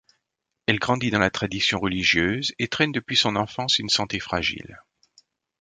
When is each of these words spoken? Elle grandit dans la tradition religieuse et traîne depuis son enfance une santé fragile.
Elle 0.65 0.79
grandit 0.79 1.11
dans 1.11 1.19
la 1.19 1.29
tradition 1.29 1.79
religieuse 1.79 2.53
et 2.57 2.67
traîne 2.67 2.91
depuis 2.91 3.15
son 3.15 3.35
enfance 3.35 3.77
une 3.77 3.89
santé 3.89 4.19
fragile. 4.19 4.81